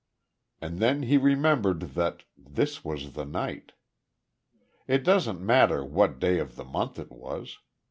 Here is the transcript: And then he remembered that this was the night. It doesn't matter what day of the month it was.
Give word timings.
And 0.59 0.79
then 0.79 1.03
he 1.03 1.17
remembered 1.17 1.81
that 1.93 2.23
this 2.35 2.83
was 2.83 3.13
the 3.13 3.23
night. 3.23 3.73
It 4.87 5.03
doesn't 5.03 5.41
matter 5.45 5.85
what 5.85 6.17
day 6.17 6.39
of 6.39 6.55
the 6.55 6.65
month 6.65 6.97
it 6.97 7.11
was. 7.11 7.59